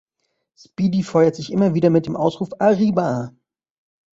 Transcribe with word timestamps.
Speedy 0.57 1.03
feuert 1.03 1.35
sich 1.35 1.51
immer 1.51 1.75
wieder 1.75 1.91
mit 1.91 2.07
dem 2.07 2.15
Ausruf 2.15 2.49
„"¡Arriba! 2.59 3.35